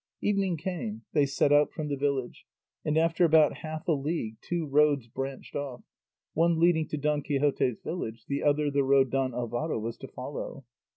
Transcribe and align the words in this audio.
Evening 0.19 0.57
came, 0.57 1.03
they 1.13 1.27
set 1.27 1.51
out 1.53 1.71
from 1.71 1.87
the 1.87 1.95
village, 1.95 2.47
and 2.83 2.97
after 2.97 3.23
about 3.23 3.57
half 3.57 3.87
a 3.87 3.91
league 3.91 4.37
two 4.41 4.65
roads 4.65 5.05
branched 5.07 5.55
off, 5.55 5.83
one 6.33 6.59
leading 6.59 6.87
to 6.87 6.97
Don 6.97 7.21
Quixote's 7.21 7.79
village, 7.83 8.25
the 8.25 8.41
other 8.41 8.71
the 8.71 8.83
road 8.83 9.11
Don 9.11 9.31
Alvaro 9.35 9.77
was 9.77 9.97
to 9.97 10.07
follow. 10.07 10.65